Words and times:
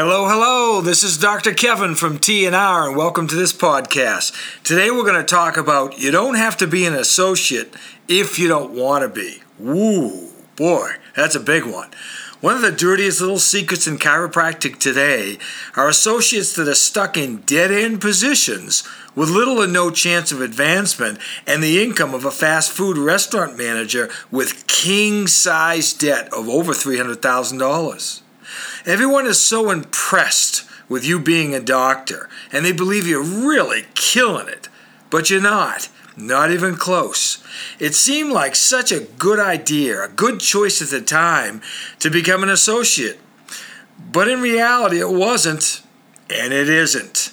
Hello, 0.00 0.28
hello. 0.28 0.80
This 0.80 1.02
is 1.02 1.18
Dr. 1.18 1.52
Kevin 1.52 1.96
from 1.96 2.20
TNR 2.20 2.86
and 2.86 2.96
welcome 2.96 3.26
to 3.26 3.34
this 3.34 3.52
podcast. 3.52 4.32
Today 4.62 4.92
we're 4.92 5.02
going 5.02 5.20
to 5.20 5.24
talk 5.24 5.56
about 5.56 5.98
you 5.98 6.12
don't 6.12 6.36
have 6.36 6.56
to 6.58 6.68
be 6.68 6.86
an 6.86 6.94
associate 6.94 7.74
if 8.06 8.38
you 8.38 8.46
don't 8.46 8.70
want 8.70 9.02
to 9.02 9.08
be. 9.08 9.42
Woo, 9.58 10.28
boy, 10.54 10.92
that's 11.16 11.34
a 11.34 11.40
big 11.40 11.64
one. 11.64 11.90
One 12.40 12.54
of 12.54 12.62
the 12.62 12.70
dirtiest 12.70 13.20
little 13.20 13.40
secrets 13.40 13.88
in 13.88 13.98
chiropractic 13.98 14.78
today 14.78 15.36
are 15.74 15.88
associates 15.88 16.54
that 16.54 16.68
are 16.68 16.76
stuck 16.76 17.16
in 17.16 17.38
dead 17.38 17.72
end 17.72 18.00
positions 18.00 18.88
with 19.16 19.30
little 19.30 19.60
or 19.60 19.66
no 19.66 19.90
chance 19.90 20.30
of 20.30 20.40
advancement 20.40 21.18
and 21.44 21.60
the 21.60 21.82
income 21.82 22.14
of 22.14 22.24
a 22.24 22.30
fast 22.30 22.70
food 22.70 22.96
restaurant 22.96 23.58
manager 23.58 24.08
with 24.30 24.68
king 24.68 25.26
size 25.26 25.92
debt 25.92 26.32
of 26.32 26.48
over 26.48 26.72
$300,000. 26.72 28.22
Everyone 28.86 29.26
is 29.26 29.40
so 29.40 29.70
impressed 29.70 30.64
with 30.88 31.04
you 31.04 31.18
being 31.18 31.54
a 31.54 31.60
doctor, 31.60 32.28
and 32.52 32.64
they 32.64 32.72
believe 32.72 33.06
you're 33.06 33.22
really 33.22 33.84
killing 33.94 34.48
it. 34.48 34.68
But 35.10 35.30
you're 35.30 35.40
not. 35.40 35.88
Not 36.16 36.50
even 36.50 36.74
close. 36.74 37.44
It 37.78 37.94
seemed 37.94 38.32
like 38.32 38.56
such 38.56 38.90
a 38.90 39.00
good 39.00 39.38
idea, 39.38 40.02
a 40.02 40.08
good 40.08 40.40
choice 40.40 40.82
at 40.82 40.88
the 40.88 41.00
time 41.00 41.62
to 42.00 42.10
become 42.10 42.42
an 42.42 42.48
associate. 42.48 43.20
But 44.10 44.28
in 44.28 44.40
reality, 44.40 44.98
it 44.98 45.10
wasn't, 45.10 45.82
and 46.28 46.52
it 46.52 46.68
isn't. 46.68 47.32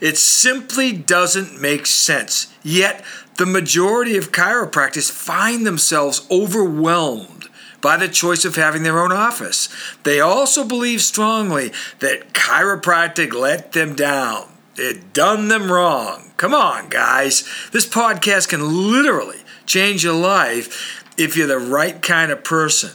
It 0.00 0.18
simply 0.18 0.92
doesn't 0.92 1.60
make 1.60 1.86
sense. 1.86 2.52
Yet, 2.62 3.02
the 3.36 3.46
majority 3.46 4.16
of 4.16 4.32
chiropractors 4.32 5.10
find 5.10 5.66
themselves 5.66 6.26
overwhelmed 6.30 7.48
by 7.80 7.96
the 7.96 8.08
choice 8.08 8.44
of 8.44 8.56
having 8.56 8.82
their 8.82 8.98
own 8.98 9.12
office. 9.12 9.68
They 10.02 10.20
also 10.20 10.64
believe 10.64 11.02
strongly 11.02 11.72
that 12.00 12.32
chiropractic 12.32 13.32
let 13.32 13.72
them 13.72 13.94
down. 13.94 14.48
It 14.76 15.12
done 15.12 15.48
them 15.48 15.70
wrong. 15.72 16.32
Come 16.36 16.54
on, 16.54 16.88
guys. 16.88 17.48
This 17.72 17.88
podcast 17.88 18.48
can 18.48 18.92
literally 18.92 19.40
change 19.66 20.04
your 20.04 20.14
life 20.14 21.04
if 21.16 21.36
you're 21.36 21.48
the 21.48 21.58
right 21.58 22.00
kind 22.00 22.30
of 22.30 22.44
person. 22.44 22.90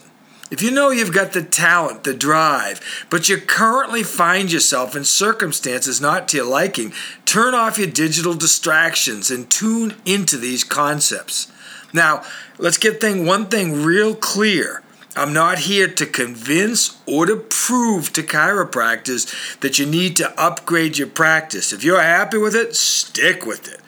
If 0.54 0.62
you 0.62 0.70
know 0.70 0.92
you've 0.92 1.14
got 1.14 1.34
the 1.34 1.42
talent, 1.42 2.04
the 2.04 2.14
drive, 2.14 3.08
but 3.10 3.28
you 3.28 3.38
currently 3.38 4.04
find 4.04 4.52
yourself 4.52 4.96
in 4.96 5.04
circumstances 5.04 6.00
not 6.00 6.28
to 6.28 6.38
your 6.38 6.46
liking, 6.46 6.94
turn 7.26 7.56
off 7.56 7.80
your 7.80 7.88
digital 7.88 8.36
distractions 8.36 9.32
and 9.32 9.50
tune 9.50 9.96
into 10.06 10.38
these 10.38 10.64
concepts. 10.64 11.52
Now, 11.92 12.24
let's 12.60 12.78
get 12.78 13.02
thing 13.02 13.26
one 13.26 13.48
thing 13.48 13.82
real 13.82 14.14
clear. 14.14 14.83
I'm 15.16 15.32
not 15.32 15.60
here 15.60 15.88
to 15.88 16.06
convince 16.08 17.00
or 17.06 17.28
to 17.28 17.36
prove 17.36 18.14
to 18.14 18.24
chiropractors 18.24 19.60
that 19.60 19.78
you 19.78 19.86
need 19.86 20.18
to 20.18 20.42
upgrade 20.42 20.98
your 20.98 21.08
practice. 21.08 21.72
If 21.72 21.84
you're 21.84 22.02
happy 22.02 22.38
with 22.38 22.56
it, 22.56 22.76
stick 22.76 23.46
with 23.46 23.72
it. 23.72 23.80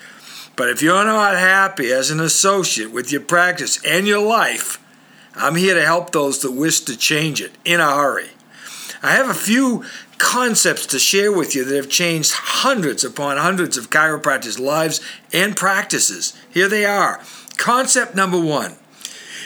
But 0.55 0.69
if 0.69 0.81
you're 0.81 1.03
not 1.03 1.35
happy 1.35 1.91
as 1.91 2.11
an 2.11 2.19
associate 2.19 2.91
with 2.91 3.11
your 3.11 3.21
practice 3.21 3.83
and 3.83 4.07
your 4.07 4.25
life, 4.25 4.79
I'm 5.35 5.55
here 5.55 5.73
to 5.73 5.83
help 5.83 6.11
those 6.11 6.39
that 6.43 6.51
wish 6.51 6.81
to 6.81 6.95
change 6.95 7.41
it 7.41 7.53
in 7.65 7.79
a 7.79 7.95
hurry. 7.95 8.29
I 9.01 9.11
have 9.11 9.29
a 9.29 9.33
few 9.33 9.83
concepts 10.17 10.85
to 10.87 10.99
share 10.99 11.31
with 11.31 11.55
you 11.55 11.65
that 11.65 11.75
have 11.75 11.89
changed 11.89 12.33
hundreds 12.33 13.03
upon 13.03 13.37
hundreds 13.37 13.77
of 13.77 13.89
chiropractors' 13.89 14.59
lives 14.59 15.01
and 15.33 15.57
practices. 15.57 16.39
Here 16.49 16.69
they 16.69 16.85
are. 16.85 17.21
Concept 17.57 18.15
number 18.15 18.39
one 18.39 18.77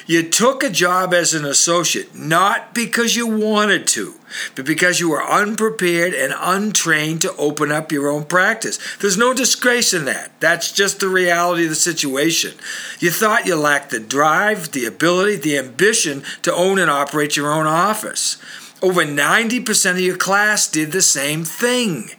you 0.09 0.27
took 0.27 0.63
a 0.63 0.71
job 0.71 1.13
as 1.13 1.35
an 1.35 1.45
associate 1.45 2.15
not 2.15 2.73
because 2.73 3.15
you 3.15 3.27
wanted 3.27 3.85
to, 3.85 4.15
but 4.55 4.65
because 4.65 4.99
you 4.99 5.11
were 5.11 5.23
unprepared 5.23 6.15
and 6.15 6.33
untrained 6.35 7.21
to 7.21 7.35
open 7.35 7.71
up 7.71 7.91
your 7.91 8.07
own 8.07 8.25
practice. 8.25 8.79
There's 8.97 9.19
no 9.19 9.35
disgrace 9.35 9.93
in 9.93 10.05
that. 10.05 10.31
That's 10.39 10.71
just 10.71 10.99
the 10.99 11.07
reality 11.07 11.65
of 11.65 11.69
the 11.69 11.75
situation. 11.75 12.55
You 12.99 13.11
thought 13.11 13.45
you 13.45 13.55
lacked 13.55 13.91
the 13.91 13.99
drive, 13.99 14.71
the 14.71 14.85
ability, 14.85 15.35
the 15.35 15.59
ambition 15.59 16.23
to 16.41 16.51
own 16.55 16.79
and 16.79 16.89
operate 16.89 17.37
your 17.37 17.53
own 17.53 17.67
office. 17.67 18.37
Over 18.81 19.05
90% 19.05 19.91
of 19.91 19.99
your 19.99 20.17
class 20.17 20.67
did 20.67 20.91
the 20.91 21.03
same 21.03 21.43
thing. 21.43 22.09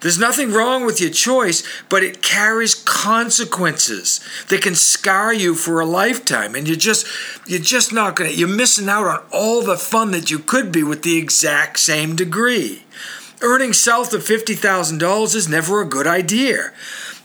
There's 0.00 0.18
nothing 0.18 0.52
wrong 0.52 0.86
with 0.86 1.00
your 1.00 1.10
choice, 1.10 1.62
but 1.88 2.02
it 2.02 2.22
carries 2.22 2.74
consequences 2.74 4.20
that 4.48 4.62
can 4.62 4.74
scar 4.74 5.32
you 5.32 5.54
for 5.54 5.80
a 5.80 5.86
lifetime. 5.86 6.54
And 6.54 6.68
you're 6.68 6.76
just 6.76 7.06
you're 7.46 7.60
just 7.60 7.92
not 7.92 8.16
gonna 8.16 8.30
you're 8.30 8.48
missing 8.48 8.88
out 8.88 9.06
on 9.06 9.24
all 9.32 9.62
the 9.62 9.76
fun 9.76 10.12
that 10.12 10.30
you 10.30 10.38
could 10.38 10.70
be 10.70 10.82
with 10.82 11.02
the 11.02 11.16
exact 11.16 11.78
same 11.78 12.16
degree. 12.16 12.84
Earning 13.40 13.72
south 13.72 14.12
of 14.14 14.22
$50,000 14.22 15.34
is 15.34 15.48
never 15.48 15.80
a 15.80 15.86
good 15.86 16.08
idea. 16.08 16.72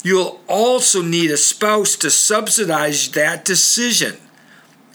You'll 0.04 0.42
also 0.48 1.02
need 1.02 1.32
a 1.32 1.38
spouse 1.38 1.96
to 1.98 2.12
subsidize 2.12 3.10
that 3.12 3.46
decision. 3.46 4.18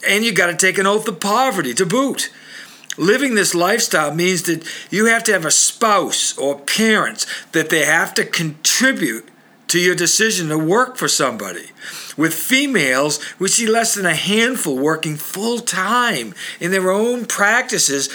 And 0.07 0.23
you 0.23 0.31
got 0.31 0.47
to 0.47 0.55
take 0.55 0.77
an 0.77 0.87
oath 0.87 1.07
of 1.07 1.19
poverty 1.19 1.73
to 1.73 1.85
boot. 1.85 2.29
Living 2.97 3.35
this 3.35 3.55
lifestyle 3.55 4.13
means 4.13 4.43
that 4.43 4.67
you 4.89 5.05
have 5.05 5.23
to 5.23 5.31
have 5.31 5.45
a 5.45 5.51
spouse 5.51 6.37
or 6.37 6.59
parents 6.59 7.25
that 7.51 7.69
they 7.69 7.85
have 7.85 8.13
to 8.15 8.25
contribute 8.25 9.29
to 9.67 9.79
your 9.79 9.95
decision 9.95 10.49
to 10.49 10.57
work 10.57 10.97
for 10.97 11.07
somebody. 11.07 11.69
With 12.17 12.33
females, 12.33 13.19
we 13.39 13.47
see 13.47 13.67
less 13.67 13.93
than 13.93 14.05
a 14.05 14.15
handful 14.15 14.77
working 14.77 15.15
full 15.15 15.59
time 15.59 16.33
in 16.59 16.71
their 16.71 16.91
own 16.91 17.25
practices 17.25 18.09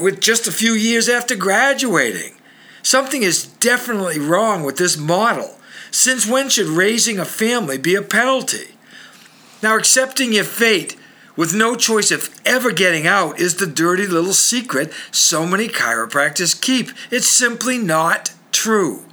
with 0.00 0.20
just 0.20 0.48
a 0.48 0.52
few 0.52 0.72
years 0.72 1.08
after 1.08 1.36
graduating. 1.36 2.34
Something 2.82 3.22
is 3.22 3.46
definitely 3.46 4.18
wrong 4.18 4.62
with 4.62 4.78
this 4.78 4.96
model. 4.96 5.56
Since 5.90 6.26
when 6.26 6.48
should 6.48 6.66
raising 6.66 7.18
a 7.18 7.24
family 7.24 7.78
be 7.78 7.94
a 7.94 8.02
penalty? 8.02 8.74
Now, 9.62 9.76
accepting 9.76 10.32
your 10.32 10.44
fate 10.44 10.96
with 11.38 11.54
no 11.54 11.76
choice 11.76 12.10
of 12.10 12.28
ever 12.44 12.72
getting 12.72 13.06
out 13.06 13.38
is 13.38 13.54
the 13.54 13.66
dirty 13.66 14.08
little 14.08 14.32
secret 14.32 14.92
so 15.12 15.46
many 15.46 15.68
chiropractors 15.68 16.60
keep. 16.60 16.90
It's 17.12 17.28
simply 17.28 17.78
not 17.78 18.34
true. 18.50 19.04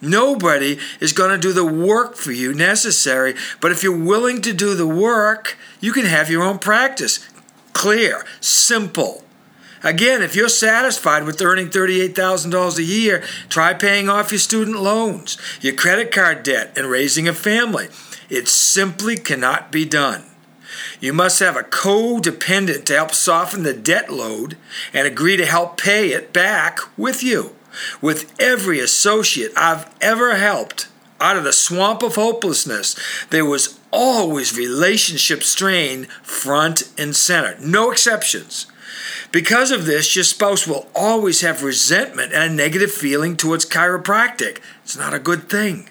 Nobody 0.00 0.78
is 1.00 1.12
going 1.12 1.30
to 1.30 1.38
do 1.38 1.52
the 1.52 1.66
work 1.66 2.14
for 2.14 2.30
you 2.30 2.54
necessary, 2.54 3.34
but 3.60 3.72
if 3.72 3.82
you're 3.82 3.98
willing 3.98 4.40
to 4.42 4.52
do 4.52 4.74
the 4.74 4.86
work, 4.86 5.58
you 5.80 5.92
can 5.92 6.06
have 6.06 6.30
your 6.30 6.44
own 6.44 6.60
practice. 6.60 7.28
Clear, 7.72 8.24
simple. 8.40 9.24
Again, 9.82 10.22
if 10.22 10.36
you're 10.36 10.48
satisfied 10.48 11.24
with 11.24 11.42
earning 11.42 11.70
$38,000 11.70 12.78
a 12.78 12.82
year, 12.84 13.24
try 13.48 13.74
paying 13.74 14.08
off 14.08 14.30
your 14.30 14.38
student 14.38 14.80
loans, 14.80 15.36
your 15.60 15.74
credit 15.74 16.12
card 16.12 16.44
debt, 16.44 16.72
and 16.76 16.86
raising 16.86 17.26
a 17.26 17.32
family. 17.32 17.88
It 18.30 18.46
simply 18.46 19.16
cannot 19.16 19.72
be 19.72 19.84
done. 19.84 20.26
You 21.00 21.12
must 21.12 21.40
have 21.40 21.56
a 21.56 21.62
codependent 21.62 22.84
to 22.86 22.94
help 22.94 23.12
soften 23.12 23.62
the 23.62 23.72
debt 23.72 24.12
load 24.12 24.56
and 24.92 25.06
agree 25.06 25.36
to 25.36 25.46
help 25.46 25.76
pay 25.76 26.12
it 26.12 26.32
back 26.32 26.80
with 26.98 27.22
you. 27.22 27.54
With 28.00 28.32
every 28.40 28.80
associate 28.80 29.52
I've 29.56 29.92
ever 30.00 30.36
helped 30.36 30.88
out 31.20 31.36
of 31.36 31.44
the 31.44 31.52
swamp 31.52 32.02
of 32.02 32.14
hopelessness, 32.14 32.96
there 33.30 33.44
was 33.44 33.78
always 33.90 34.56
relationship 34.56 35.42
strain 35.42 36.04
front 36.22 36.92
and 36.98 37.14
center, 37.16 37.56
no 37.60 37.90
exceptions. 37.90 38.66
Because 39.32 39.70
of 39.70 39.86
this, 39.86 40.14
your 40.14 40.24
spouse 40.24 40.66
will 40.66 40.88
always 40.94 41.40
have 41.40 41.62
resentment 41.62 42.32
and 42.32 42.52
a 42.52 42.54
negative 42.54 42.92
feeling 42.92 43.36
towards 43.36 43.66
chiropractic. 43.66 44.58
It's 44.84 44.96
not 44.96 45.14
a 45.14 45.18
good 45.18 45.48
thing. 45.48 45.90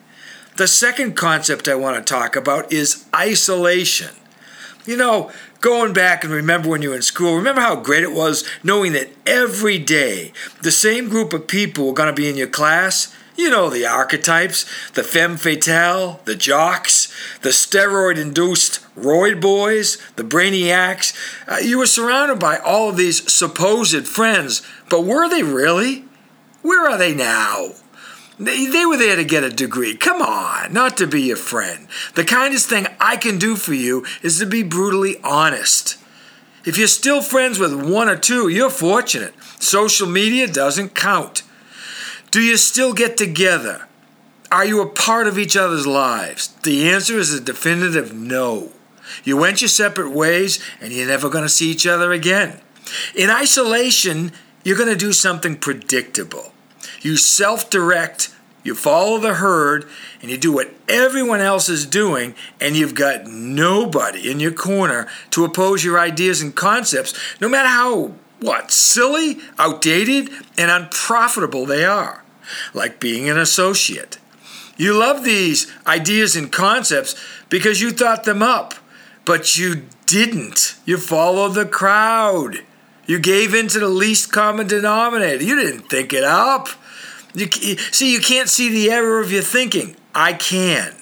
The 0.57 0.67
second 0.67 1.16
concept 1.16 1.67
I 1.67 1.75
want 1.75 1.97
to 1.97 2.13
talk 2.13 2.35
about 2.35 2.72
is 2.72 3.06
isolation. 3.13 4.16
You 4.85 4.97
know, 4.97 5.31
going 5.62 5.94
back 5.94 6.23
and 6.23 6.31
remember 6.31 6.69
when 6.69 6.84
you 6.84 6.90
were 6.90 6.96
in 6.96 7.01
school, 7.01 7.35
remember 7.35 7.62
how 7.62 7.75
great 7.75 8.03
it 8.03 8.12
was 8.12 8.47
knowing 8.63 8.94
that 8.94 9.09
every 9.25 9.79
day 9.79 10.31
the 10.62 10.72
same 10.72 11.09
group 11.09 11.34
of 11.34 11.47
people 11.47 11.87
were 11.87 11.93
going 11.93 12.14
to 12.14 12.14
be 12.14 12.29
in 12.29 12.37
your 12.37 12.47
class? 12.47 13.14
You 13.37 13.49
know 13.49 13.70
the 13.70 13.85
archetypes 13.85 14.66
the 14.91 15.03
femme 15.03 15.37
fatale, 15.37 16.22
the 16.26 16.35
jocks, 16.35 17.14
the 17.41 17.49
steroid 17.49 18.17
induced 18.17 18.79
roid 18.96 19.41
boys, 19.41 19.97
the 20.16 20.23
brainiacs. 20.23 21.14
Uh, 21.47 21.58
you 21.58 21.79
were 21.79 21.88
surrounded 21.88 22.40
by 22.40 22.58
all 22.58 22.90
of 22.90 22.97
these 22.97 23.29
supposed 23.31 24.08
friends, 24.08 24.61
but 24.90 25.03
were 25.03 25.28
they 25.28 25.43
really? 25.43 26.05
Where 26.61 26.90
are 26.90 26.97
they 26.97 27.14
now? 27.14 27.72
They, 28.37 28.85
were 28.85 28.97
there 28.97 29.16
to 29.16 29.23
get 29.23 29.43
a 29.43 29.49
degree. 29.49 29.96
Come 29.96 30.22
on, 30.22 30.73
not 30.73 30.97
to 30.97 31.08
be 31.08 31.22
your 31.22 31.37
friend. 31.37 31.87
The 32.16 32.26
kindest 32.26 32.70
thing 32.70 32.87
I 32.99 33.16
can 33.16 33.37
do 33.37 33.55
for 33.55 33.73
you 33.73 34.05
is 34.22 34.40
to 34.40 34.46
be 34.46 34.61
brutally 34.61 35.17
honest. 35.23 35.97
If 36.66 36.78
you're 36.78 36.87
still 36.87 37.22
friends 37.22 37.59
with 37.59 37.73
one 37.73 38.09
or 38.09 38.17
two, 38.17 38.49
you're 38.49 38.70
fortunate. 38.70 39.34
Social 39.59 40.08
media 40.08 40.47
doesn't 40.47 40.96
count. 40.96 41.43
Do 42.32 42.41
you 42.41 42.58
still 42.58 42.93
get 42.93 43.16
together? 43.16 43.87
Are 44.52 44.66
you 44.66 44.81
a 44.81 44.90
part 44.90 45.28
of 45.28 45.40
each 45.40 45.55
other's 45.55 45.88
lives? 45.88 46.47
The 46.64 46.90
answer 46.90 47.17
is 47.17 47.34
a 47.34 47.40
definitive 47.40 48.14
no. 48.14 48.72
You 49.23 49.38
went 49.38 49.61
your 49.61 49.70
separate 49.70 50.11
ways 50.11 50.59
and 50.81 50.91
you're 50.91 51.08
never 51.08 51.29
going 51.29 51.43
to 51.43 51.49
see 51.49 51.72
each 51.72 51.88
other 51.88 52.11
again. 52.11 52.59
In 53.16 53.29
isolation, 53.29 54.31
you're 54.64 54.78
going 54.78 54.90
to 54.90 54.96
do 54.96 55.14
something 55.14 55.55
predictable. 55.55 56.52
You 57.02 57.17
self 57.17 57.70
direct, 57.70 58.34
you 58.64 58.76
follow 58.76 59.20
the 59.20 59.35
herd, 59.35 59.85
and 60.22 60.32
you 60.32 60.37
do 60.37 60.52
what 60.52 60.73
everyone 60.90 61.41
else 61.41 61.70
is 61.70 61.85
doing, 61.85 62.34
and 62.59 62.76
you've 62.76 62.96
got 62.96 63.28
nobody 63.28 64.29
in 64.29 64.40
your 64.40 64.52
corner 64.52 65.08
to 65.32 65.46
oppose 65.46 65.84
your 65.84 65.99
ideas 65.99 66.41
and 66.41 66.55
concepts, 66.55 67.14
no 67.40 67.47
matter 67.47 67.70
how, 67.70 68.14
what, 68.40 68.72
silly, 68.72 69.37
outdated, 69.59 70.29
and 70.58 70.72
unprofitable 70.72 71.66
they 71.66 71.85
are. 71.85 72.23
Like 72.73 72.99
being 72.99 73.29
an 73.29 73.38
associate. 73.38 74.20
You 74.78 74.93
love 74.93 75.23
these 75.23 75.72
ideas 75.88 76.35
and 76.35 76.52
concepts 76.52 77.16
because 77.49 77.81
you 77.81 77.91
thought 77.91 78.23
them 78.23 78.43
up, 78.43 78.73
but 79.23 79.58
you 79.58 79.84
didn't. 80.05 80.76
You 80.85 80.97
follow 80.97 81.49
the 81.49 81.66
crowd. 81.66 82.59
You 83.05 83.19
gave 83.19 83.53
in 83.53 83.67
to 83.69 83.79
the 83.79 83.87
least 83.87 84.31
common 84.31 84.67
denominator. 84.67 85.43
You 85.43 85.55
didn't 85.55 85.90
think 85.90 86.13
it 86.13 86.23
up. 86.23 86.69
You, 87.34 87.47
see, 87.47 88.13
you 88.13 88.19
can't 88.19 88.49
see 88.49 88.69
the 88.69 88.91
error 88.91 89.19
of 89.19 89.31
your 89.31 89.43
thinking. 89.43 89.96
I 90.13 90.34
can. 90.34 90.96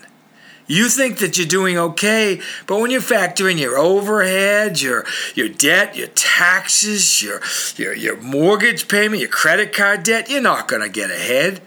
You 0.66 0.88
think 0.90 1.20
that 1.20 1.38
you're 1.38 1.46
doing 1.46 1.78
okay, 1.78 2.40
but 2.68 2.80
when 2.80 2.90
you 2.90 3.02
factor 3.02 3.50
in 3.50 3.58
your 3.58 3.78
overhead, 3.78 4.82
your 4.82 5.06
your 5.36 5.50
debt, 5.50 5.98
your 5.98 6.08
taxes, 6.08 7.22
your 7.22 7.42
your 7.76 7.94
your 7.94 8.20
mortgage 8.22 8.88
payment, 8.88 9.20
your 9.20 9.30
credit 9.30 9.74
card 9.74 10.04
debt, 10.04 10.30
you're 10.30 10.42
not 10.42 10.70
going 10.70 10.82
to 10.82 10.90
get 10.90 11.12
ahead. 11.12 11.62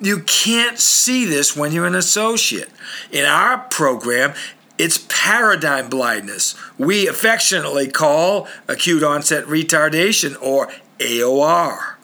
You 0.00 0.20
can't 0.20 0.78
see 0.78 1.24
this 1.24 1.56
when 1.56 1.72
you're 1.72 1.86
an 1.86 1.94
associate. 1.96 2.70
In 3.10 3.24
our 3.24 3.58
program, 3.58 4.34
it's 4.78 5.06
paradigm 5.08 5.88
blindness. 5.88 6.54
We 6.78 7.06
affectionately 7.08 7.88
call 7.88 8.48
acute 8.68 9.02
onset 9.02 9.44
retardation 9.44 10.40
or 10.40 10.70
AOR. 10.98 11.96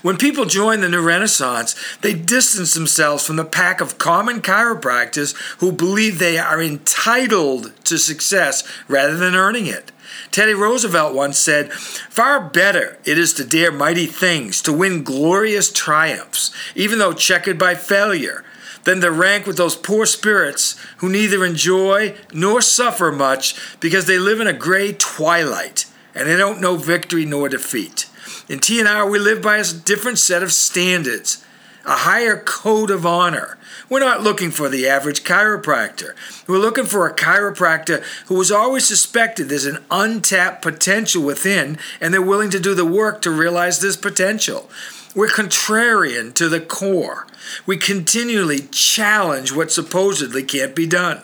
When 0.00 0.16
people 0.16 0.46
join 0.46 0.80
the 0.80 0.88
New 0.88 1.02
Renaissance, 1.02 1.76
they 2.00 2.14
distance 2.14 2.74
themselves 2.74 3.24
from 3.24 3.36
the 3.36 3.44
pack 3.44 3.80
of 3.80 3.98
common 3.98 4.40
chiropractors 4.40 5.34
who 5.58 5.70
believe 5.70 6.18
they 6.18 6.38
are 6.38 6.62
entitled 6.62 7.72
to 7.84 7.98
success 7.98 8.64
rather 8.88 9.16
than 9.16 9.36
earning 9.36 9.66
it. 9.66 9.92
Teddy 10.30 10.54
Roosevelt 10.54 11.14
once 11.14 11.38
said, 11.38 11.72
Far 11.72 12.40
better 12.40 12.98
it 13.04 13.18
is 13.18 13.32
to 13.34 13.44
dare 13.44 13.70
mighty 13.70 14.06
things, 14.06 14.60
to 14.62 14.72
win 14.72 15.04
glorious 15.04 15.70
triumphs, 15.70 16.50
even 16.74 16.98
though 16.98 17.12
checkered 17.12 17.58
by 17.58 17.74
failure, 17.74 18.44
than 18.84 19.00
to 19.00 19.10
rank 19.10 19.46
with 19.46 19.56
those 19.56 19.76
poor 19.76 20.06
spirits 20.06 20.76
who 20.98 21.08
neither 21.08 21.44
enjoy 21.44 22.14
nor 22.32 22.60
suffer 22.60 23.12
much 23.12 23.78
because 23.80 24.06
they 24.06 24.18
live 24.18 24.40
in 24.40 24.46
a 24.46 24.52
gray 24.52 24.92
twilight 24.92 25.86
and 26.14 26.28
they 26.28 26.36
don't 26.36 26.60
know 26.60 26.76
victory 26.76 27.24
nor 27.24 27.48
defeat. 27.48 28.08
In 28.48 28.58
TNR, 28.58 29.10
we 29.10 29.18
live 29.18 29.40
by 29.40 29.58
a 29.58 29.64
different 29.64 30.18
set 30.18 30.42
of 30.42 30.52
standards, 30.52 31.44
a 31.84 31.92
higher 31.98 32.36
code 32.36 32.90
of 32.90 33.06
honor. 33.06 33.56
We're 33.88 34.00
not 34.00 34.22
looking 34.22 34.50
for 34.50 34.68
the 34.68 34.88
average 34.88 35.22
chiropractor. 35.22 36.14
We're 36.46 36.58
looking 36.58 36.86
for 36.86 37.06
a 37.06 37.14
chiropractor 37.14 38.02
who 38.26 38.40
is 38.40 38.50
always 38.50 38.86
suspected 38.86 39.48
there's 39.48 39.66
an 39.66 39.84
untapped 39.90 40.62
potential 40.62 41.22
within 41.22 41.78
and 42.00 42.12
they're 42.12 42.22
willing 42.22 42.50
to 42.50 42.60
do 42.60 42.74
the 42.74 42.86
work 42.86 43.22
to 43.22 43.30
realize 43.30 43.80
this 43.80 43.96
potential. 43.96 44.70
We're 45.14 45.28
contrarian 45.28 46.32
to 46.34 46.48
the 46.48 46.60
core. 46.60 47.26
We 47.66 47.76
continually 47.76 48.60
challenge 48.60 49.52
what 49.52 49.70
supposedly 49.70 50.42
can't 50.42 50.74
be 50.74 50.86
done. 50.86 51.18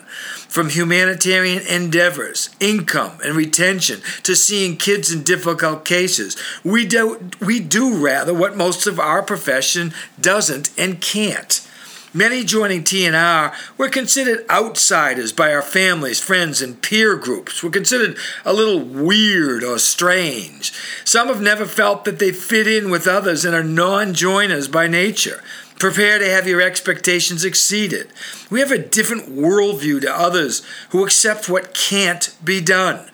From 0.47 0.69
humanitarian 0.69 1.65
endeavors, 1.65 2.49
income 2.59 3.17
and 3.23 3.35
retention, 3.35 4.01
to 4.23 4.35
seeing 4.35 4.77
kids 4.77 5.11
in 5.11 5.23
difficult 5.23 5.85
cases, 5.85 6.35
we 6.63 6.85
do, 6.85 7.29
we 7.39 7.59
do 7.59 7.95
rather 7.95 8.33
what 8.33 8.55
most 8.55 8.85
of 8.85 8.99
our 8.99 9.23
profession 9.23 9.93
doesn't 10.19 10.69
and 10.77 11.01
can't. 11.01 11.67
Many 12.13 12.43
joining 12.43 12.83
TNR 12.83 13.53
were 13.77 13.87
considered 13.87 14.43
outsiders 14.49 15.31
by 15.31 15.53
our 15.53 15.61
families, 15.61 16.19
friends, 16.19 16.59
and 16.59 16.81
peer 16.81 17.15
groups. 17.15 17.61
Were 17.61 17.69
considered 17.69 18.17
a 18.43 18.51
little 18.51 18.79
weird 18.79 19.63
or 19.63 19.77
strange. 19.77 20.73
Some 21.05 21.27
have 21.27 21.41
never 21.41 21.65
felt 21.65 22.05
that 22.05 22.17
they 22.17 22.31
fit 22.31 22.65
in 22.65 22.89
with 22.89 23.05
others 23.05 23.45
and 23.45 23.53
are 23.53 23.63
non 23.63 24.15
joiners 24.15 24.67
by 24.67 24.87
nature. 24.87 25.43
Prepare 25.77 26.17
to 26.17 26.27
have 26.27 26.47
your 26.47 26.61
expectations 26.61 27.45
exceeded. 27.45 28.07
We 28.49 28.59
have 28.59 28.71
a 28.71 28.79
different 28.79 29.29
worldview 29.29 30.01
to 30.01 30.11
others 30.11 30.63
who 30.89 31.03
accept 31.03 31.47
what 31.47 31.75
can't 31.75 32.35
be 32.43 32.59
done. 32.59 33.07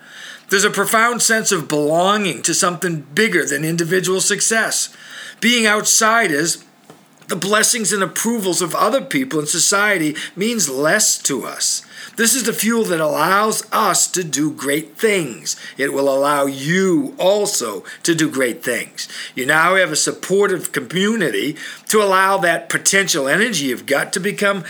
There's 0.48 0.64
a 0.64 0.70
profound 0.70 1.20
sense 1.20 1.52
of 1.52 1.68
belonging 1.68 2.40
to 2.42 2.54
something 2.54 3.02
bigger 3.14 3.44
than 3.44 3.62
individual 3.62 4.22
success. 4.22 4.96
Being 5.40 5.66
outsiders 5.66 6.64
the 7.28 7.36
blessings 7.36 7.92
and 7.92 8.02
approvals 8.02 8.62
of 8.62 8.74
other 8.74 9.00
people 9.00 9.40
in 9.40 9.46
society 9.46 10.14
means 10.34 10.68
less 10.68 11.18
to 11.18 11.44
us. 11.44 11.82
This 12.16 12.34
is 12.34 12.44
the 12.44 12.52
fuel 12.52 12.84
that 12.84 13.00
allows 13.00 13.64
us 13.72 14.06
to 14.12 14.22
do 14.22 14.50
great 14.50 14.96
things. 14.96 15.56
It 15.76 15.92
will 15.92 16.08
allow 16.08 16.46
you 16.46 17.14
also 17.18 17.84
to 18.04 18.14
do 18.14 18.30
great 18.30 18.62
things. 18.62 19.08
You 19.34 19.44
now 19.44 19.74
have 19.74 19.92
a 19.92 19.96
supportive 19.96 20.72
community 20.72 21.56
to 21.88 22.02
allow 22.02 22.38
that 22.38 22.68
potential 22.68 23.28
energy 23.28 23.66
you've 23.66 23.86
got 23.86 24.12
to 24.14 24.20
become 24.20 24.64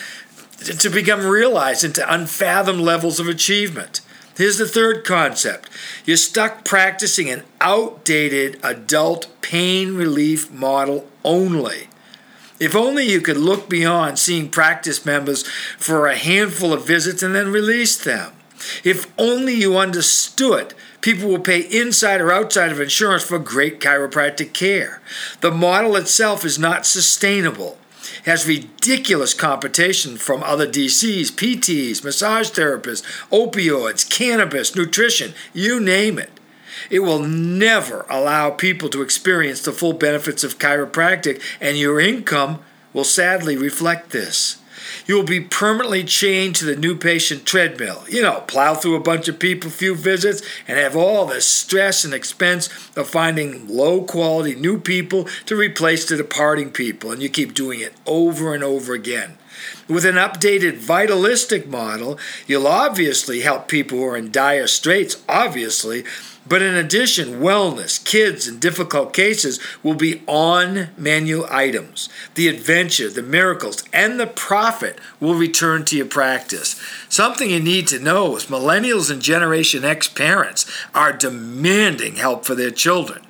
to 0.59 0.89
become 0.89 1.27
realized 1.27 1.85
into 1.85 2.13
unfathomed 2.13 2.81
levels 2.81 3.21
of 3.21 3.29
achievement. 3.29 4.01
Here's 4.37 4.57
the 4.57 4.67
third 4.67 5.05
concept. 5.05 5.69
You're 6.07 6.17
stuck 6.17 6.65
practicing 6.65 7.29
an 7.29 7.43
outdated 7.61 8.59
adult 8.63 9.29
pain 9.43 9.95
relief 9.95 10.51
model 10.51 11.07
only. 11.25 11.89
If 12.59 12.75
only 12.75 13.05
you 13.05 13.21
could 13.21 13.37
look 13.37 13.69
beyond 13.69 14.19
seeing 14.19 14.49
practice 14.49 15.05
members 15.05 15.47
for 15.79 16.07
a 16.07 16.17
handful 16.17 16.73
of 16.73 16.87
visits 16.87 17.23
and 17.23 17.35
then 17.35 17.53
release 17.53 18.03
them. 18.03 18.33
If 18.83 19.13
only 19.19 19.55
you 19.55 19.77
understood 19.77 20.75
people 21.01 21.29
will 21.29 21.39
pay 21.39 21.61
inside 21.61 22.21
or 22.21 22.33
outside 22.33 22.73
of 22.73 22.81
insurance 22.81 23.23
for 23.23 23.39
great 23.39 23.81
chiropractic 23.81 24.53
care. 24.53 25.01
The 25.41 25.53
model 25.53 25.95
itself 25.97 26.45
is 26.45 26.59
not 26.59 26.87
sustainable. 26.87 27.79
It 28.21 28.31
has 28.31 28.49
ridiculous 28.49 29.35
competition 29.35 30.17
from 30.17 30.43
other 30.43 30.67
DCs, 30.67 31.33
PTs, 31.33 32.03
massage 32.03 32.51
therapists, 32.51 33.03
opioids, 33.31 34.09
cannabis, 34.09 34.75
nutrition, 34.75 35.35
you 35.53 35.79
name 35.79 36.19
it. 36.19 36.31
It 36.91 37.01
will 37.01 37.21
never 37.21 38.07
allow 38.09 38.51
people 38.51 38.89
to 38.91 39.03
experience 39.03 39.63
the 39.63 39.73
full 39.73 39.93
benefits 39.93 40.45
of 40.45 40.59
chiropractic, 40.59 41.43
and 41.61 41.77
your 41.77 42.01
income 42.01 42.61
will 42.93 43.05
sadly 43.05 43.57
reflect 43.57 44.11
this. 44.11 44.59
You 45.07 45.17
will 45.17 45.25
be 45.25 45.41
permanently 45.41 46.05
chained 46.05 46.57
to 46.57 46.65
the 46.65 46.77
new 46.77 46.97
patient 46.97 47.45
treadmill. 47.45 48.05
You 48.09 48.23
know, 48.23 48.41
plow 48.47 48.75
through 48.75 48.97
a 48.97 49.01
bunch 49.01 49.29
of 49.29 49.39
people, 49.39 49.71
few 49.71 49.95
visits, 49.95 50.43
and 50.67 50.79
have 50.79 50.97
all 50.97 51.27
the 51.27 51.41
stress 51.41 52.05
and 52.05 52.15
expense 52.15 52.69
of 52.97 53.09
finding 53.09 53.69
low 53.69 54.03
quality 54.03 54.55
new 54.55 54.79
people 54.79 55.25
to 55.47 55.57
replace 55.57 56.07
the 56.07 56.17
departing 56.17 56.71
people. 56.71 57.13
And 57.13 57.23
you 57.23 57.29
keep 57.29 57.55
doing 57.55 57.81
it 57.81 57.95
over 58.07 58.55
and 58.55 58.65
over 58.65 58.95
again. 58.95 59.39
With 59.89 60.05
an 60.05 60.17
updated 60.17 60.77
vitalistic 60.77 61.69
model, 61.69 62.19
you'll 62.47 62.67
obviously 62.67 63.41
help 63.41 63.69
people 63.69 63.99
who 63.99 64.05
are 64.07 64.17
in 64.17 64.33
dire 64.33 64.67
straits, 64.67 65.23
obviously, 65.29 66.05
but 66.49 66.63
in 66.63 66.75
addition, 66.75 67.41
wellness, 67.41 68.03
kids, 68.05 68.47
and 68.47 68.61
difficult 68.61 69.13
cases 69.13 69.59
will 69.83 69.95
be 69.95 70.23
on 70.27 70.89
menu 70.97 71.45
items. 71.51 72.09
The 72.35 72.49
adventure, 72.49 73.11
the 73.11 73.23
miracles, 73.23 73.83
and 73.93 74.21
the 74.21 74.27
profit 74.27 74.99
will 75.21 75.35
return 75.35 75.85
to 75.87 75.97
your 75.97 76.07
practice. 76.07 76.81
Something 77.09 77.51
you 77.51 77.61
need 77.61 77.89
to 77.89 77.99
know 77.99 78.37
is 78.37 78.47
millennials 78.47 79.11
and 79.11 79.21
Generation 79.21 79.85
X 79.85 80.09
parents 80.09 80.71
are 80.95 81.13
demanding 81.13 82.17
help 82.17 82.45
for 82.45 82.55
their 82.55 82.71
children. 82.71 83.23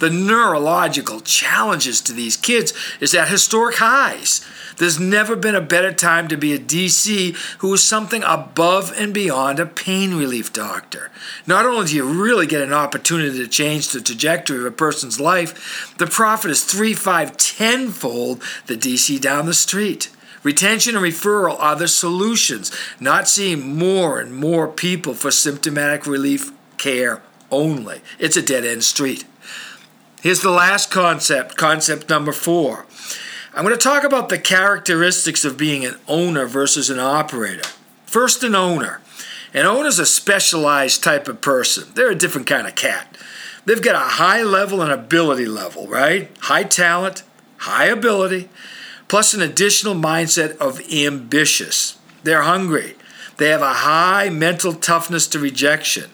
The 0.00 0.10
neurological 0.10 1.20
challenges 1.20 2.00
to 2.02 2.12
these 2.12 2.36
kids 2.36 2.72
is 3.00 3.14
at 3.14 3.28
historic 3.28 3.76
highs. 3.76 4.44
There's 4.76 4.98
never 4.98 5.36
been 5.36 5.54
a 5.54 5.60
better 5.60 5.92
time 5.92 6.28
to 6.28 6.36
be 6.36 6.52
a 6.52 6.58
DC 6.58 7.36
who 7.58 7.72
is 7.72 7.82
something 7.82 8.22
above 8.24 8.92
and 8.96 9.14
beyond 9.14 9.60
a 9.60 9.66
pain 9.66 10.14
relief 10.14 10.52
doctor. 10.52 11.10
Not 11.46 11.66
only 11.66 11.86
do 11.86 11.96
you 11.96 12.04
really 12.04 12.46
get 12.46 12.62
an 12.62 12.72
opportunity 12.72 13.38
to 13.38 13.48
change 13.48 13.88
the 13.88 14.00
trajectory 14.00 14.58
of 14.58 14.66
a 14.66 14.70
person's 14.70 15.20
life, 15.20 15.94
the 15.98 16.06
profit 16.06 16.50
is 16.50 16.64
three, 16.64 16.94
five, 16.94 17.36
tenfold 17.36 18.42
the 18.66 18.76
DC 18.76 19.20
down 19.20 19.46
the 19.46 19.54
street. 19.54 20.10
Retention 20.42 20.94
and 20.94 21.04
referral 21.04 21.58
are 21.58 21.74
the 21.74 21.88
solutions, 21.88 22.70
not 23.00 23.26
seeing 23.26 23.76
more 23.76 24.20
and 24.20 24.34
more 24.34 24.68
people 24.68 25.14
for 25.14 25.30
symptomatic 25.30 26.06
relief 26.06 26.52
care 26.76 27.22
only. 27.50 28.02
It's 28.18 28.36
a 28.36 28.42
dead 28.42 28.64
end 28.64 28.84
street. 28.84 29.24
Here's 30.22 30.40
the 30.40 30.50
last 30.50 30.90
concept, 30.90 31.56
concept 31.56 32.08
number 32.08 32.32
four. 32.32 32.86
I'm 33.56 33.64
going 33.64 33.78
to 33.78 33.80
talk 33.80 34.02
about 34.02 34.30
the 34.30 34.38
characteristics 34.38 35.44
of 35.44 35.56
being 35.56 35.84
an 35.84 35.94
owner 36.08 36.44
versus 36.44 36.90
an 36.90 36.98
operator. 36.98 37.62
First, 38.04 38.42
an 38.42 38.56
owner. 38.56 39.00
An 39.52 39.64
owner's 39.64 40.00
a 40.00 40.06
specialized 40.06 41.04
type 41.04 41.28
of 41.28 41.40
person. 41.40 41.84
They're 41.94 42.10
a 42.10 42.16
different 42.16 42.48
kind 42.48 42.66
of 42.66 42.74
cat. 42.74 43.16
They've 43.64 43.80
got 43.80 43.94
a 43.94 44.14
high 44.16 44.42
level 44.42 44.82
and 44.82 44.90
ability 44.90 45.46
level, 45.46 45.86
right? 45.86 46.36
High 46.40 46.64
talent, 46.64 47.22
high 47.58 47.84
ability, 47.86 48.48
plus 49.06 49.34
an 49.34 49.40
additional 49.40 49.94
mindset 49.94 50.56
of 50.56 50.80
ambitious. 50.92 51.96
They're 52.24 52.42
hungry. 52.42 52.96
They 53.36 53.50
have 53.50 53.62
a 53.62 53.72
high 53.72 54.30
mental 54.30 54.72
toughness 54.72 55.28
to 55.28 55.38
rejection. 55.38 56.10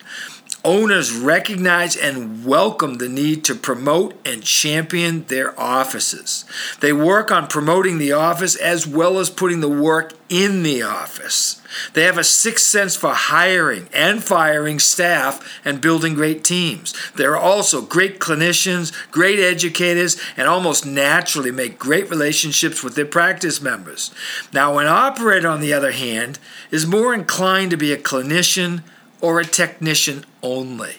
Owners 0.62 1.10
recognize 1.10 1.96
and 1.96 2.44
welcome 2.44 2.94
the 2.94 3.08
need 3.08 3.44
to 3.44 3.54
promote 3.54 4.14
and 4.26 4.42
champion 4.42 5.24
their 5.24 5.58
offices. 5.58 6.44
They 6.80 6.92
work 6.92 7.30
on 7.30 7.46
promoting 7.46 7.96
the 7.96 8.12
office 8.12 8.56
as 8.56 8.86
well 8.86 9.18
as 9.18 9.30
putting 9.30 9.60
the 9.60 9.70
work 9.70 10.12
in 10.28 10.62
the 10.62 10.82
office. 10.82 11.62
They 11.94 12.02
have 12.02 12.18
a 12.18 12.24
sixth 12.24 12.66
sense 12.66 12.94
for 12.94 13.14
hiring 13.14 13.88
and 13.94 14.22
firing 14.22 14.78
staff 14.80 15.60
and 15.64 15.80
building 15.80 16.12
great 16.12 16.44
teams. 16.44 16.94
They're 17.12 17.38
also 17.38 17.80
great 17.80 18.18
clinicians, 18.18 18.92
great 19.10 19.38
educators, 19.38 20.20
and 20.36 20.46
almost 20.46 20.84
naturally 20.84 21.52
make 21.52 21.78
great 21.78 22.10
relationships 22.10 22.84
with 22.84 22.96
their 22.96 23.06
practice 23.06 23.62
members. 23.62 24.14
Now, 24.52 24.76
an 24.76 24.88
operator, 24.88 25.48
on 25.48 25.62
the 25.62 25.72
other 25.72 25.92
hand, 25.92 26.38
is 26.70 26.86
more 26.86 27.14
inclined 27.14 27.70
to 27.70 27.78
be 27.78 27.94
a 27.94 27.98
clinician 27.98 28.82
or 29.20 29.40
a 29.40 29.44
technician 29.44 30.24
only. 30.42 30.96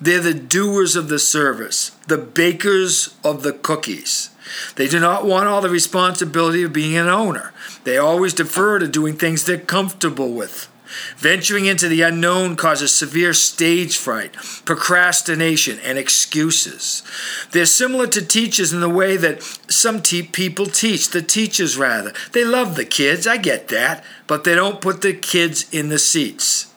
They're 0.00 0.20
the 0.20 0.34
doers 0.34 0.94
of 0.94 1.08
the 1.08 1.18
service, 1.18 1.92
the 2.06 2.18
bakers 2.18 3.14
of 3.24 3.42
the 3.42 3.52
cookies. 3.52 4.30
They 4.76 4.88
do 4.88 5.00
not 5.00 5.24
want 5.24 5.48
all 5.48 5.60
the 5.60 5.70
responsibility 5.70 6.62
of 6.62 6.72
being 6.72 6.96
an 6.96 7.08
owner. 7.08 7.52
They 7.84 7.96
always 7.96 8.34
defer 8.34 8.78
to 8.78 8.88
doing 8.88 9.16
things 9.16 9.44
they're 9.44 9.58
comfortable 9.58 10.32
with. 10.32 10.68
Venturing 11.16 11.66
into 11.66 11.88
the 11.88 12.02
unknown 12.02 12.56
causes 12.56 12.94
severe 12.94 13.32
stage 13.32 13.96
fright, 13.96 14.34
procrastination, 14.64 15.78
and 15.80 15.98
excuses. 15.98 17.02
They're 17.50 17.66
similar 17.66 18.06
to 18.08 18.24
teachers 18.24 18.72
in 18.72 18.80
the 18.80 18.88
way 18.88 19.16
that 19.16 19.42
some 19.42 20.00
te- 20.00 20.22
people 20.22 20.66
teach, 20.66 21.10
the 21.10 21.22
teachers 21.22 21.76
rather. 21.76 22.12
They 22.32 22.44
love 22.44 22.76
the 22.76 22.84
kids, 22.84 23.26
I 23.26 23.36
get 23.36 23.68
that, 23.68 24.04
but 24.26 24.44
they 24.44 24.54
don't 24.54 24.80
put 24.80 25.02
the 25.02 25.12
kids 25.12 25.66
in 25.72 25.88
the 25.88 25.98
seats. 25.98 26.72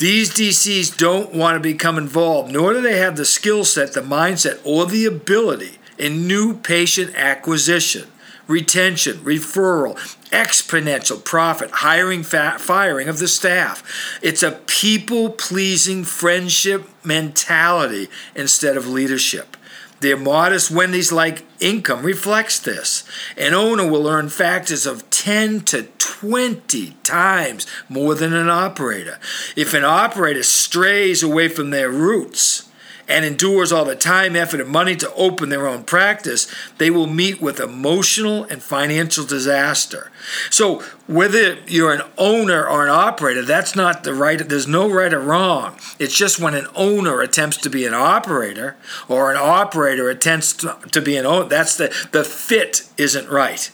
These 0.00 0.30
DCs 0.30 0.96
don't 0.96 1.34
want 1.34 1.56
to 1.56 1.60
become 1.60 1.98
involved, 1.98 2.50
nor 2.50 2.72
do 2.72 2.80
they 2.80 2.96
have 2.96 3.16
the 3.16 3.26
skill 3.26 3.66
set, 3.66 3.92
the 3.92 4.00
mindset, 4.00 4.58
or 4.64 4.86
the 4.86 5.04
ability 5.04 5.78
in 5.98 6.26
new 6.26 6.56
patient 6.56 7.14
acquisition, 7.14 8.08
retention, 8.46 9.18
referral, 9.18 9.96
exponential 10.30 11.22
profit, 11.22 11.70
hiring, 11.70 12.22
firing 12.22 13.08
of 13.08 13.18
the 13.18 13.28
staff. 13.28 14.18
It's 14.22 14.42
a 14.42 14.52
people 14.52 15.28
pleasing 15.28 16.04
friendship 16.04 16.88
mentality 17.04 18.08
instead 18.34 18.78
of 18.78 18.88
leadership. 18.88 19.54
Their 20.00 20.16
modest 20.16 20.70
Wendy's 20.70 21.12
like 21.12 21.44
income 21.60 22.04
reflects 22.04 22.58
this. 22.58 23.04
An 23.36 23.52
owner 23.52 23.86
will 23.86 24.08
earn 24.08 24.30
factors 24.30 24.86
of 24.86 25.09
10 25.20 25.60
to 25.60 25.82
20 25.98 26.96
times 27.02 27.66
more 27.90 28.14
than 28.14 28.32
an 28.32 28.48
operator. 28.48 29.18
If 29.54 29.74
an 29.74 29.84
operator 29.84 30.42
strays 30.42 31.22
away 31.22 31.48
from 31.48 31.68
their 31.68 31.90
roots, 31.90 32.70
and 33.06 33.24
endures 33.24 33.72
all 33.72 33.84
the 33.84 33.96
time, 33.96 34.36
effort, 34.36 34.60
and 34.60 34.70
money 34.70 34.94
to 34.94 35.12
open 35.14 35.48
their 35.48 35.66
own 35.66 35.82
practice, 35.82 36.46
they 36.78 36.90
will 36.90 37.08
meet 37.08 37.40
with 37.40 37.58
emotional 37.58 38.44
and 38.44 38.62
financial 38.62 39.26
disaster. 39.26 40.12
So, 40.48 40.80
whether 41.08 41.58
you're 41.66 41.92
an 41.92 42.08
owner 42.16 42.64
or 42.64 42.84
an 42.84 42.90
operator, 42.90 43.42
that's 43.42 43.74
not 43.74 44.04
the 44.04 44.14
right, 44.14 44.38
there's 44.38 44.68
no 44.68 44.88
right 44.88 45.12
or 45.12 45.18
wrong. 45.18 45.76
It's 45.98 46.16
just 46.16 46.38
when 46.38 46.54
an 46.54 46.68
owner 46.76 47.20
attempts 47.20 47.56
to 47.58 47.68
be 47.68 47.84
an 47.84 47.94
operator 47.94 48.76
or 49.08 49.32
an 49.32 49.36
operator 49.36 50.08
attempts 50.08 50.52
to, 50.52 51.00
be 51.02 51.16
an 51.16 51.26
owner, 51.26 51.48
that's 51.48 51.76
the, 51.76 51.92
the 52.12 52.22
fit 52.22 52.88
isn't 52.96 53.28
right. 53.28 53.72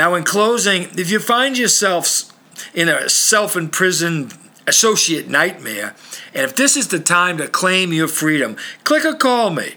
Now, 0.00 0.14
in 0.14 0.24
closing, 0.24 0.88
if 0.96 1.10
you 1.10 1.20
find 1.20 1.58
yourself 1.58 2.32
in 2.72 2.88
a 2.88 3.06
self 3.10 3.54
imprisoned 3.54 4.32
associate 4.66 5.28
nightmare. 5.28 5.94
And 6.32 6.44
if 6.44 6.56
this 6.56 6.74
is 6.74 6.88
the 6.88 7.00
time 7.00 7.36
to 7.36 7.48
claim 7.48 7.92
your 7.92 8.08
freedom, 8.08 8.56
click 8.84 9.04
or 9.04 9.14
call 9.14 9.50
me, 9.50 9.74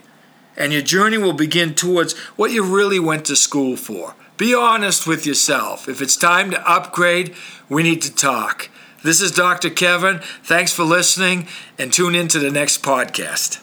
and 0.55 0.71
your 0.71 0.81
journey 0.81 1.17
will 1.17 1.33
begin 1.33 1.75
towards 1.75 2.17
what 2.37 2.51
you 2.51 2.63
really 2.63 2.99
went 2.99 3.25
to 3.25 3.35
school 3.35 3.75
for. 3.75 4.15
Be 4.37 4.55
honest 4.55 5.05
with 5.05 5.25
yourself. 5.25 5.89
If 5.89 6.01
it's 6.01 6.15
time 6.15 6.51
to 6.51 6.69
upgrade, 6.69 7.35
we 7.67 7.83
need 7.83 8.01
to 8.03 8.15
talk. 8.15 8.69
This 9.03 9.19
is 9.19 9.31
Dr. 9.31 9.69
Kevin. 9.69 10.21
Thanks 10.41 10.71
for 10.71 10.83
listening, 10.83 11.47
and 11.77 11.91
tune 11.91 12.15
in 12.15 12.29
to 12.29 12.39
the 12.39 12.49
next 12.49 12.81
podcast. 12.81 13.62